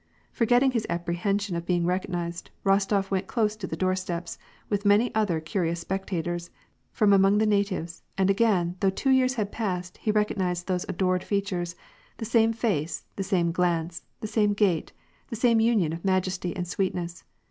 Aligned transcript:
Forgetting 0.31 0.71
his 0.71 0.87
apprehen 0.89 1.39
sion 1.39 1.55
of 1.55 1.67
being 1.67 1.85
recognized, 1.85 2.49
Eostof 2.65 3.11
went 3.11 3.27
close 3.27 3.55
to 3.55 3.67
the 3.67 3.77
doorsteps, 3.77 4.39
with 4.67 4.83
many 4.83 5.13
other 5.13 5.39
curious 5.39 5.79
spectators, 5.81 6.49
from 6.91 7.13
among 7.13 7.37
the 7.37 7.45
natives, 7.45 8.01
and 8.17 8.27
again, 8.27 8.77
though 8.79 8.89
two 8.89 9.11
years 9.11 9.35
had 9.35 9.51
passed, 9.51 9.97
he 9.99 10.09
recognized 10.09 10.65
those 10.65 10.87
adored 10.89 11.23
features, 11.23 11.75
the 12.17 12.25
same 12.25 12.51
face, 12.51 13.05
the 13.15 13.23
same 13.23 13.51
glance, 13.51 14.01
the 14.21 14.27
same 14.27 14.53
gait, 14.53 14.91
the 15.29 15.35
same 15.35 15.59
union 15.61 15.93
of 15.93 16.03
majesty 16.03 16.55
and 16.55 16.67
sweetness. 16.67 17.23